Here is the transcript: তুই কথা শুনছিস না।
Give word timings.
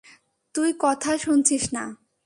তুই 0.55 0.69
কথা 0.79 1.11
শুনছিস 1.17 1.63
না। 1.73 1.83